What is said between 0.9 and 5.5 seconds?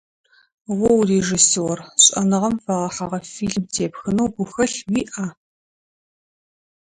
урежиссер, шӏэныгъэм фэгъэхьыгъэ фильмэ тепхынэу гухэлъ уиӏа?